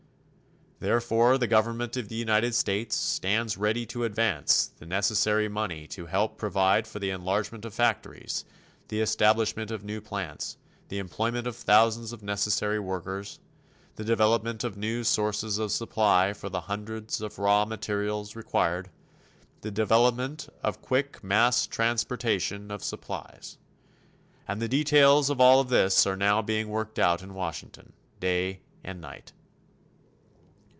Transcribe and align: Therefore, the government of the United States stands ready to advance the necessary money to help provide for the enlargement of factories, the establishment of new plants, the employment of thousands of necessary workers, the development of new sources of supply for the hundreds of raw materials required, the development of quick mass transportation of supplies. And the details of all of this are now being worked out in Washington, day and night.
Therefore, 0.83 1.37
the 1.37 1.45
government 1.45 1.95
of 1.95 2.07
the 2.09 2.15
United 2.15 2.55
States 2.55 2.95
stands 2.97 3.55
ready 3.55 3.85
to 3.85 4.03
advance 4.03 4.65
the 4.79 4.87
necessary 4.87 5.47
money 5.47 5.85
to 5.89 6.07
help 6.07 6.39
provide 6.39 6.87
for 6.87 6.97
the 6.97 7.11
enlargement 7.11 7.65
of 7.65 7.73
factories, 7.75 8.45
the 8.87 8.99
establishment 8.99 9.69
of 9.69 9.83
new 9.83 10.01
plants, 10.01 10.57
the 10.87 10.97
employment 10.97 11.45
of 11.45 11.55
thousands 11.55 12.11
of 12.11 12.23
necessary 12.23 12.79
workers, 12.79 13.37
the 13.95 14.03
development 14.03 14.63
of 14.63 14.75
new 14.75 15.03
sources 15.03 15.59
of 15.59 15.71
supply 15.71 16.33
for 16.33 16.49
the 16.49 16.61
hundreds 16.61 17.21
of 17.21 17.37
raw 17.37 17.63
materials 17.63 18.35
required, 18.35 18.89
the 19.61 19.69
development 19.69 20.49
of 20.63 20.81
quick 20.81 21.23
mass 21.23 21.67
transportation 21.67 22.71
of 22.71 22.83
supplies. 22.83 23.59
And 24.47 24.59
the 24.59 24.67
details 24.67 25.29
of 25.29 25.39
all 25.39 25.59
of 25.59 25.69
this 25.69 26.07
are 26.07 26.17
now 26.17 26.41
being 26.41 26.69
worked 26.69 26.97
out 26.97 27.21
in 27.21 27.35
Washington, 27.35 27.93
day 28.19 28.61
and 28.83 28.99
night. 28.99 29.33